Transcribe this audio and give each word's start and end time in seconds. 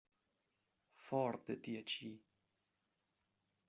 For 1.09 1.37
de 1.51 1.59
tie 1.69 1.85
ĉi! 1.93 2.13